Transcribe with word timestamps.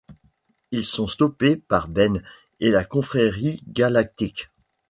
Ils 0.71 0.83
sont 0.83 1.05
stoppés 1.05 1.55
par 1.57 1.87
Ben 1.87 2.23
et 2.59 2.71
la 2.71 2.83
Confrérie 2.83 3.61
Galactique. 3.67 4.49